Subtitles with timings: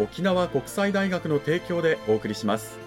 [0.00, 2.78] 沖縄国際大学の提供でお送りします。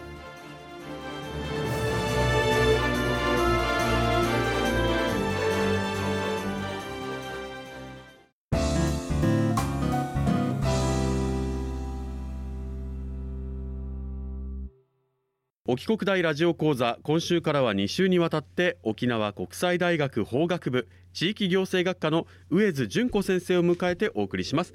[15.66, 24.74] 沖国大ラジオ講座今週からは2週にわたって沖縄国際大学法学部地域行政学科の上津純子先生を迎えてお送りします。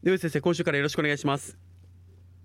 [0.00, 1.58] 上津先生今週からよろしくお願いします。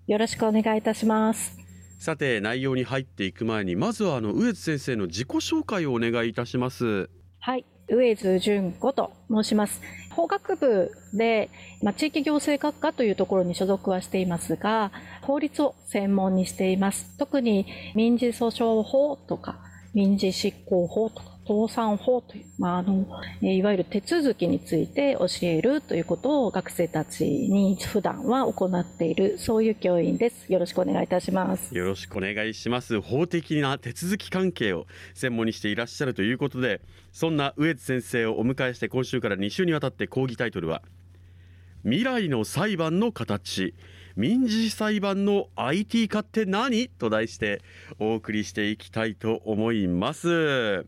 [0.08, 1.56] よろしくお願いいたします。
[2.00, 7.08] さて内容に入っていく前にまずはあの上津先生の自己紹介をお願いいたします。
[7.38, 9.80] はい上津純子と申します。
[10.10, 11.48] 法学部で、
[11.80, 14.90] まあ、地域行政学科というところに所属はしていますが
[15.22, 17.16] 法律を専門にしています。
[17.18, 19.60] 特に民事訴訟法とか
[19.94, 23.06] 民事執行法とか倒産法という、まあ、あの
[23.40, 30.52] いわゆる手続きについて教えるということを学生たちに普段は行っているそういう教員です。
[30.52, 31.76] よろしくお願いいたします。
[31.76, 33.00] よろしくお願いします。
[33.00, 36.80] 法的な手続き関係を専門にしていらっしゃるということで
[37.12, 40.82] そんな上津先生をお迎えして今週から2週にわたって講義タイトルは
[41.82, 43.74] 未来の裁判の形
[44.16, 46.88] 民事裁判の IT 化って何？
[46.88, 47.62] と題して
[47.98, 50.86] お送りしていきたいと思います。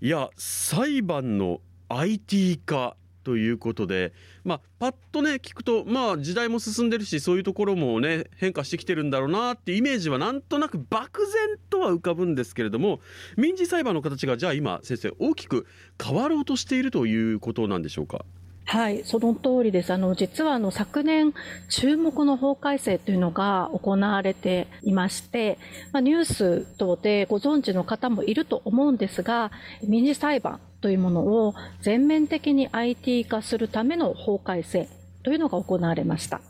[0.00, 4.12] いや裁判の IT 化ということで、
[4.44, 13.00] まあ、パッとね聞くと、まあ、時代も進んでるしそういうところもね変化してきてるんだろうなってイメージはなんとなく漠然とは浮かぶんですけれども
[13.36, 15.66] 民事裁判の形がじゃあ今先生大きく
[16.02, 18.24] 変わろうとしているということなんでしょうか？
[18.70, 19.94] はい、その通りです。
[19.94, 21.32] あの、実はあの、昨年、
[21.70, 25.56] 注目の法改正というのが行われていまして、
[25.90, 29.50] まあ、ニュース等でご存知の方もいると思うんですが、
[29.82, 34.86] 民事裁判というものを全面的に IT 化するための法改正
[35.22, 36.42] というのが行われました。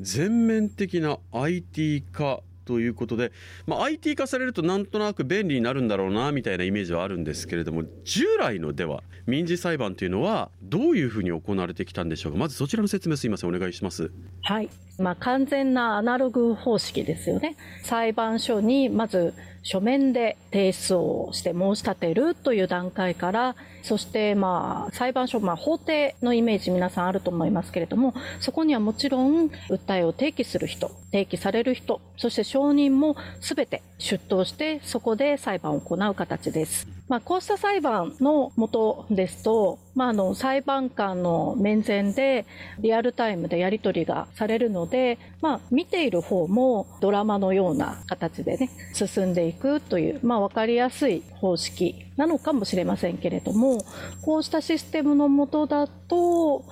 [0.00, 3.32] 全面的な IT 化ということで、
[3.66, 12.38] まあ、IT 化されるとなんとなく便利になるんだろうなみたいなイメージはあるんですけれども従来のでは民事裁判というのはどういうふうに行われてきたんでしょうか？
[12.38, 13.54] まずそちらの説明すいません。
[13.54, 14.10] お願いします。
[14.42, 14.68] はい。
[14.98, 19.34] まあ、完全なアナログ方式ですよね裁判所にまず
[19.66, 36.95] 書面で提出をして申し立てるという段階から、そしてまあ裁判所、まあ法廷のイメージ皆さんあると思いますけれども、そこにはもちろん訴えを提起する人、提起される人、そして証人も全て出頭してそこで裁判を行う形です。
[37.08, 42.46] まあ、こうした裁判のもとですと、まあ、あの裁判官の面前で
[42.80, 53.84] リアルタイムでやり取りがされるので、まあ、見ている方もドラマのような形でね進んでいくという、まあ、分かりやすい方式なのかもしれませんけれども
[54.22, 56.64] こうしたシステムのもとだと、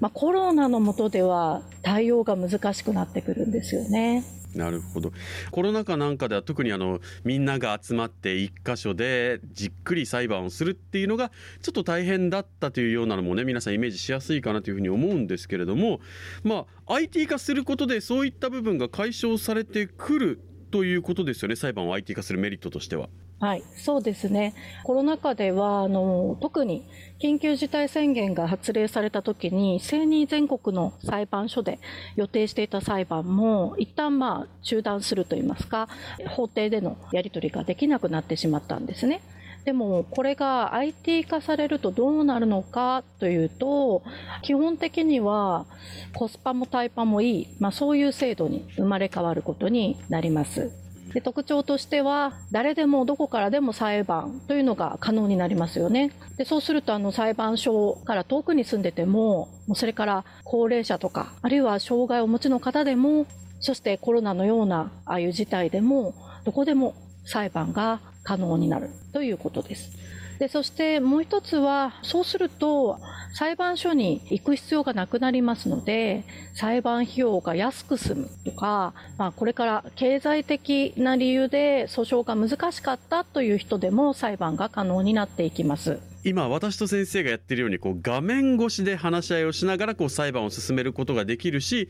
[0.00, 4.24] まあ、コロナのもとでは対応が難しくなってくるんですよね。
[4.58, 5.12] なるほど
[5.52, 11.30] コロナ禍なんかでは特にあのみんなが集まって1箇所でじっくり裁判をするっていうのが
[11.62, 16.00] ちょっと大変だったというようなのもね皆さんイメージしやすいかなというふうに思うんですけれども
[16.42, 20.40] まあ IT 化することでそういった部分が解消されてくる
[20.72, 23.08] ということですよね裁判を IT 化するメリットとしては。
[23.40, 24.52] はい、そうですね。
[24.82, 26.82] コロナ禍では、あの、特に
[27.20, 31.78] 緊急事態宣言が発令された時に、正に全国の裁判所で
[32.16, 35.88] 予定していた裁判も、一旦まあ中断するといいますか、
[36.26, 39.20] 法廷でのやり取りができなくなってしまったんですね。
[39.64, 44.02] でもこれが IT 化されるとどうなるのかというと
[44.40, 45.66] 基本的には
[46.14, 50.87] コスパもタイパもいい、まあ、そういう制度に生まれ変わることになります。
[51.12, 63.26] で特徴としては誰でもどこからでも裁判というのが可能になりますよねでそうするとあの裁判所から遠くに住んでてももうそれから高齢者とかあるいは障害をお持ちの方でも
[63.60, 66.14] そしてコロナのようなああいう事態でも
[66.44, 66.94] どこでも
[67.24, 70.17] 裁判が可能になるということです。
[70.38, 73.00] でそしてもう一つはそうすると
[73.32, 76.24] 裁判所に行く必要がなくなりますので
[76.54, 86.00] 裁判費用が安く済むとか、まあ、これから経済的な理由で訴訟が難しかったという人でも裁判が可能になっていきます。
[86.24, 91.88] 今私と先生がやっているようにこう画面越しで話し合いをしながらこう裁判を進めることができるし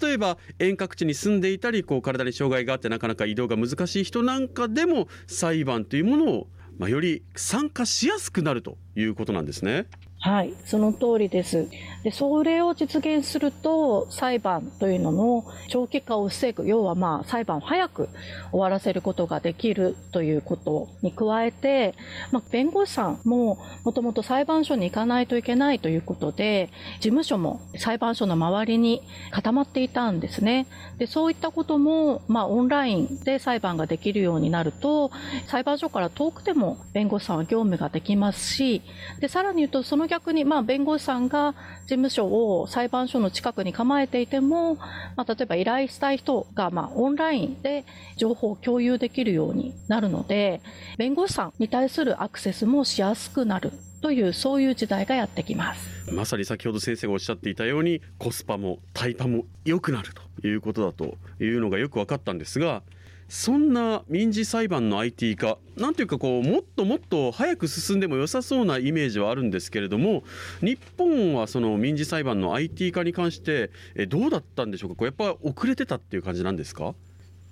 [0.00, 6.46] 例えば遠隔地に住んでいたりこう体に障害があってなかなか移動が難しい人なんかでも裁判というものを
[6.78, 8.78] まあ、より参加しやすくなると。
[8.96, 9.86] いうことなんですね。
[10.18, 11.68] はい、その通りです。
[12.02, 18.08] で、それを実現すると、裁判というのの長期化を防ぐ、要はまあ、裁判を早く
[18.50, 21.94] 終わらせることができるということに加えて、
[22.32, 30.66] まあ、弁護士さんももともと裁判所に行かないといけないということで、事務所も裁判所の周りに固まっていたんですね。
[30.98, 35.12] で、そういったことも、まあ、オンラインで裁判ができるようになると、
[35.46, 38.82] 裁判所から遠くても弁護士さんは業務ができますし、
[39.20, 44.76] で、さらに言うと、その逆に、まあ、弁護士さんが事務所を裁判所の近くに構えていても、
[45.16, 47.84] まあ、例えば依頼したい人が、まあ、オンラインで
[48.16, 50.60] 情報を共有できるようになるので、
[50.98, 56.12] 弁護士さんに対するアクセスもしやすくなるというそういう時代がやってきます。
[56.12, 60.10] まさに先ほど先生がおっしゃっていたようにコスパもタイパも良くなる
[60.40, 62.82] ということだというのがよく分かったんですが
[63.28, 70.22] そんな民事裁判の IT 化なんていうかこうもっともっと早く進んでも良さそうなイメージはあるんですけれども
[70.60, 73.70] 日本はその民事裁判の IT 化に関して
[74.08, 74.96] どうだったんでしょうか？
[74.96, 76.94] こうやっぱ遅れてたっていう感じなんですか？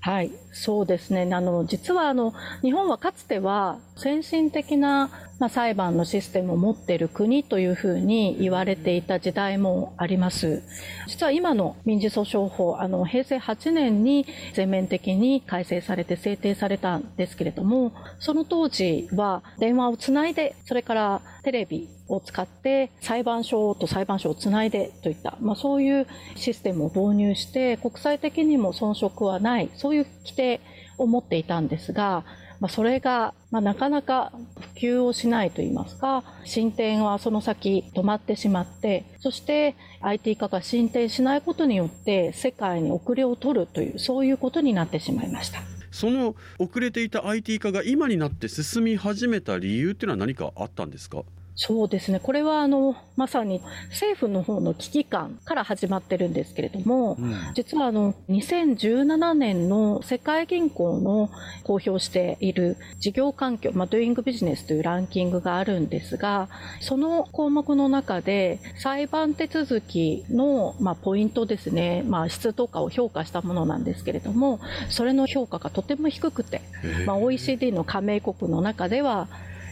[0.00, 1.26] はい、そうですね。
[1.32, 5.08] あの、実はあの、日本はかつては先進的な、
[5.38, 10.62] まあ、裁判のシステムを持っている国というふうに言われていた時代もあります。
[11.08, 30.60] 実は今の民事訴訟法、あの、平成8年に全面的に改正されて制定されたんですけれども、その当時は電話をつないで、それからテレビを使って裁判所と裁判所をつないでといった、まあ、そういうシステムを導入して国際的にも遜色はないそういう規定
[30.98, 32.24] を持っていたんですが、
[32.60, 34.32] まあ、それが、まあ、なかなか
[34.74, 45.60] 普及をしないといいますか進展はその先止まってしまってそして IT 化が進展しないことによって世界に遅れを取るというそういうことになってしまいました。
[45.90, 51.22] その遅れていた IT 化が今になって進み始めた理由っていうのは何かあったんですか？
[51.56, 52.18] そうですね。
[52.20, 53.60] これはあの、まさに
[53.90, 61.30] 政府の方の危機感から始まってるんですけれども、うん、実はあの、2017年の世界銀行の
[61.62, 66.48] 公表している事業環境、まあ、Doing Business というランキングがあるんですが、
[66.80, 74.58] その項目の中で裁判手続きの、まあ、ポイントですね、まあ、質とかを評価したものなんですけれども、
[74.90, 76.62] それの評価がとても低くて、
[77.06, 79.28] まあ、OECD の加盟国の中では、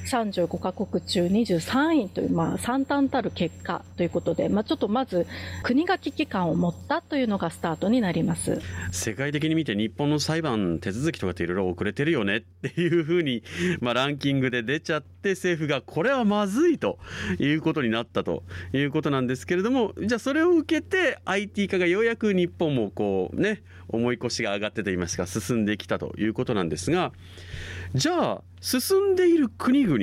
[0.07, 5.27] 35カ国中23位という、まあ、惨憺たる結果ということで、まあ、ちょっとまず
[5.63, 8.61] 国が危機感を持ったというのがスタートになります。
[8.91, 13.43] 世界的に見て日本の裁判手続きとかっていろいろ遅れてるよねっていうふうに、
[13.81, 16.99] まあ、ランキングで出ちゃって政府がこれはまずいと
[17.39, 27.13] いうことになったということなんですけれどもじゃあそれを受けて IT 化がようやく日本もこうね重い腰が上がってといいますか進んできたということなんですが
[27.95, 29.99] じゃあ進んでいる国々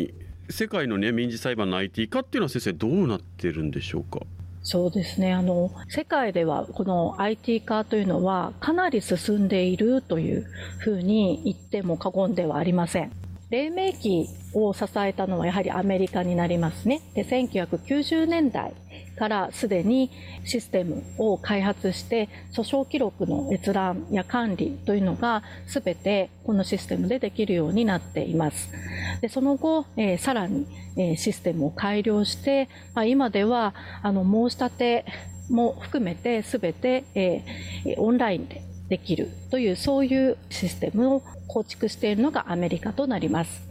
[0.50, 4.20] 世界のね民事裁判の IT 化っていうのは先生どうなってるんでしょうか？
[4.64, 10.46] そうですねあの世界ではこの IT 化というのはかなり進んでいるという
[10.80, 13.12] ふうに言っても過言ではありません。
[13.50, 17.02] 黎明期を支えたのはやはりアメリカになりますね。
[17.16, 18.74] で1990年代
[19.20, 20.10] からすでに
[20.46, 28.72] システムを開発して訴訟記録の閲覧や管理というのが全てこのシステムでできるようになっています。
[29.20, 35.06] でその後、えー、さらに、えー、システムを改良して、まあ、今ではあの申し立て
[35.50, 43.62] も含めて全て、えー、オンラインでできるというそういうシステムを構築しているのがアメリカとなります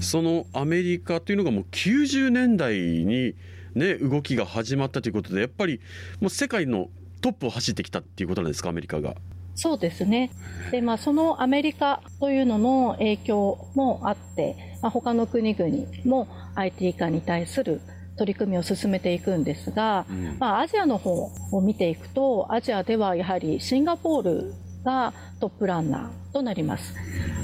[0.00, 3.34] そのアメリカというのがもう90年代に、
[3.76, 5.80] ね、動きが始まったということでやっぱり
[6.18, 6.88] もう世界の
[7.20, 9.14] トップを走ってきたっていうことなんですかアメリカが。
[9.54, 10.30] そうですね。
[10.70, 17.80] で、まあ、そのアメリカというのの影響もあって、まあ、他の国々も IT 化に対する
[18.16, 24.54] 取り組みを進めていくんですが、うん、まあ、アジアの方を見ていくと、アジアではやはりシンガポール
[24.84, 26.94] がトップランナーとなります。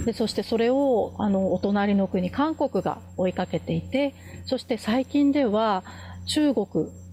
[0.07, 4.15] でそしてそれをあのお隣の国韓国が追いかけていて
[4.47, 5.85] そして最近では
[6.27, 6.67] 中国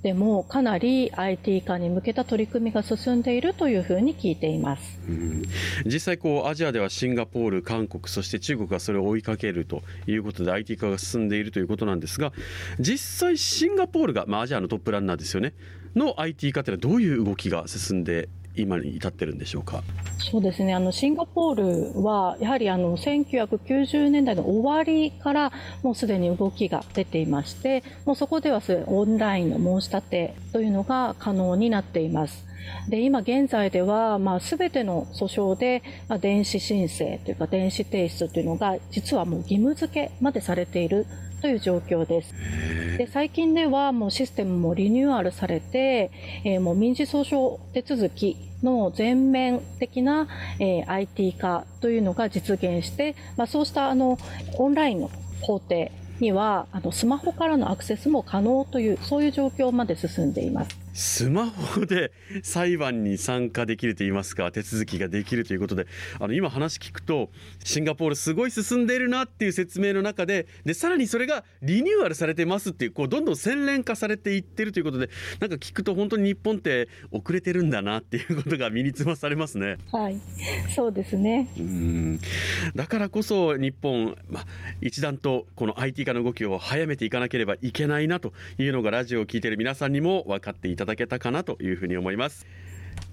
[0.03, 5.43] でもかなり IT 化に向けた取り組みが進んでいるというふうに聞いています、うん、
[5.85, 12.31] 実際こうアジアではシンガポール韓国そして中国がそれを追いかけるということで IT 化が進んでいるということなんですが
[12.79, 15.53] 実際シンガポールが、まあ、アジアのトップランナーですよね。
[15.95, 19.83] の IT 化というのはどういう動きが進んで今に至ってるんでしょうか？
[20.19, 25.51] そうですねあのシンガポールはやはりあの1990年代の終わりから
[25.81, 32.45] もうすでに動きが出ていましてもうそこではオンラインの申し立てというのが可能になっています。
[32.89, 41.07] で今現在では、まあ、全ての訴訟で、まあ、電子申請というか電子提出というのが実はもう義務付けまでされている
[41.41, 42.33] という状況です。
[42.97, 46.11] で最近ではもうシステムもリニューアルされて、
[46.43, 50.27] えー、もう民事訴訟手続きの全面的な、
[50.59, 54.17] えー、IT 化というのが実現して、まあ、そうしたあの
[54.57, 60.78] オンラインの法廷にはあのスマホからのアクセスも可能というそういう状況まで進んでいます。
[60.93, 62.11] スマホで
[62.43, 65.87] 裁判に参加できるといいますか手続きができるということで
[66.19, 67.29] あの今話聞くと
[67.63, 79.77] シンガポールすごい進んでいるなっていう説明の中ででさらにそれがリニューアルされてますっていうこうどんどん洗練化されていってるということでなんか聞くと本当に日本って遅れてるんだなっていうことが身につまされますね。
[79.91, 80.19] はい。
[80.75, 81.49] そうですね。
[81.57, 82.19] うん。
[82.75, 84.45] だからこそ日本、ま、
[84.81, 92.47] 一段とこの IT 化の動きを早めていかなければいけないなというのがラジオを聞いている皆さんにも分かっていただけたかなというふうに思います。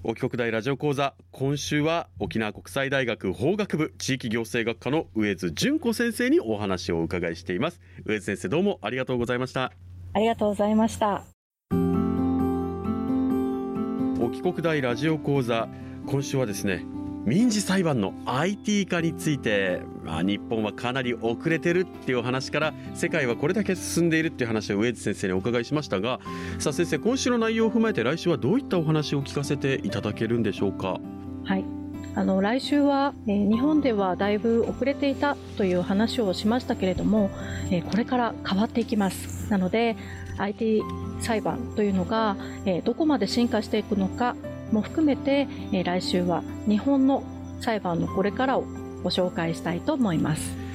[0.03, 7.79] 沖国大ラジオ講座今週は沖縄国際大学法学部地域行政学科の上津純子先生にお話をお伺いしています。
[8.05, 9.71] 上津先生どうもありがとうございました。
[10.13, 11.23] ありがとうございました。
[14.19, 15.67] 沖国大ラジオ講座
[16.05, 16.85] 今週はですね
[17.27, 26.21] 民事裁判の IT 化について、まあ、日本はかなり遅れてるっていう話から世界はこれだけ進んでいるっていう話を上津先生にお伺いしましたが
[26.57, 31.01] さあ先生今週の内容を踏まえて来週はどういったお話を聞かせていただけるんでしょうか？
[31.43, 31.65] はい
[32.15, 37.29] あの来週は、えー、日本ではだいぶ遅れていたという話をしましたけれども、
[37.69, 39.97] えー、これから変わっていきますなので
[40.37, 40.81] IT
[41.19, 44.35] 裁判というのが、えー、どこまで進化していくのか
[44.71, 47.23] も含めて、え来週は日本の
[47.61, 48.65] 裁判のこれからを
[49.03, 50.66] ご紹介したいと思います。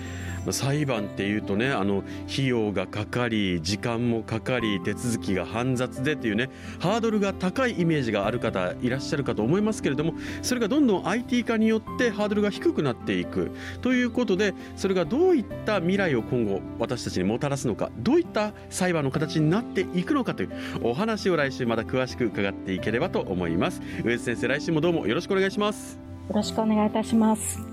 [0.51, 13.51] 裁判っていうとねあの費用がかかり時間もかかり手続きが煩雑でっていうねハードルが高いイメージがある方いらっしゃるかと思いますけれどもそれがどんどん IT 化によってハードルが低くなっていく。
[13.81, 20.51] ということでそれがどういった未来を今後私たちにもたらすのかどういった裁判の形になっていくのかという
[20.83, 23.81] お話を来週また詳しく伺っていければと思います。
[24.05, 25.99] 上津先生来週もどうもよろしくお願いします。
[26.29, 27.72] よろしくお願いいたします。